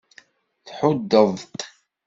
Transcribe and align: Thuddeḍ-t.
Thuddeḍ-t. 0.77 1.57